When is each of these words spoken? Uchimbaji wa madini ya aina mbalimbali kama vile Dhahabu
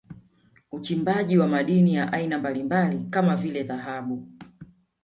Uchimbaji 0.71 1.37
wa 1.37 1.47
madini 1.47 1.95
ya 1.95 2.13
aina 2.13 2.37
mbalimbali 2.37 2.99
kama 3.09 3.35
vile 3.35 3.63
Dhahabu 3.63 4.27